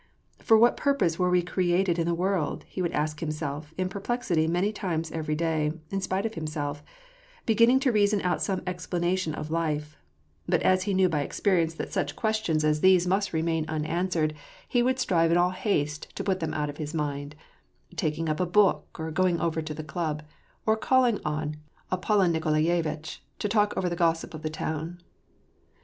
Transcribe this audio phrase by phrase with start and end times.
[0.39, 4.47] For what purpose were we created in the world?" he would ask himself in perplexity
[4.47, 6.81] many times every day in spite of himself,
[7.45, 9.99] beginning to reason out some explanation of life;
[10.47, 12.19] but as he knew by experience that such 3^10 W^R AND PEACE.
[12.19, 14.33] questions as these must remain unanswerable,
[14.67, 17.35] he would strive in all haste to put them out of his mind,—
[17.95, 20.23] taking up a book, or going over to the club,
[20.65, 21.57] or calling on
[21.91, 24.97] ApoUon Nikolayevitch, to talk over the gossip of the town.